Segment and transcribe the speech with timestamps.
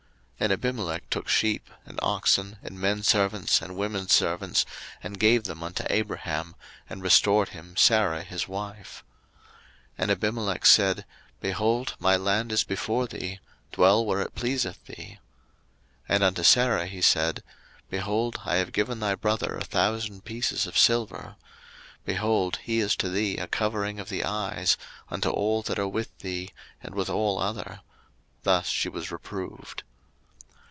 [0.41, 4.65] 01:020:014 And Abimelech took sheep, and oxen, and menservants, and womenservants,
[5.03, 6.55] and gave them unto Abraham,
[6.89, 9.03] and restored him Sarah his wife.
[9.99, 11.05] 01:020:015 And Abimelech said,
[11.41, 13.39] Behold, my land is before thee:
[13.71, 15.19] dwell where it pleaseth thee.
[16.09, 17.43] 01:020:016 And unto Sarah he said,
[17.91, 21.35] Behold, I have given thy brother a thousand pieces of silver:
[22.03, 24.75] behold, he is to thee a covering of the eyes,
[25.11, 26.49] unto all that are with thee,
[26.81, 27.81] and with all other:
[28.41, 29.83] thus she was reproved.